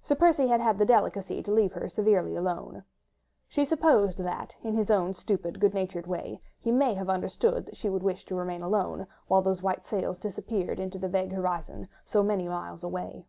Sir 0.00 0.14
Percy 0.14 0.46
had 0.46 0.60
had 0.60 0.78
the 0.78 0.84
delicacy 0.84 1.42
to 1.42 1.50
leave 1.50 1.72
her 1.72 1.88
severely 1.88 2.36
alone. 2.36 2.84
She 3.48 3.64
supposed 3.64 4.18
that, 4.18 4.56
in 4.62 4.76
his 4.76 4.92
own 4.92 5.12
stupid, 5.12 5.58
good 5.58 5.74
natured 5.74 6.06
way, 6.06 6.40
he 6.60 6.70
may 6.70 6.94
have 6.94 7.10
understood 7.10 7.66
that 7.66 7.76
she 7.76 7.88
would 7.90 8.04
wish 8.04 8.24
to 8.26 8.36
remain 8.36 8.62
alone, 8.62 9.08
while 9.26 9.42
those 9.42 9.62
white 9.64 9.84
sails 9.84 10.18
disappeared 10.18 10.78
into 10.78 11.00
the 11.00 11.08
vague 11.08 11.32
horizon, 11.32 11.88
so 12.04 12.22
many 12.22 12.46
miles 12.46 12.84
away. 12.84 13.26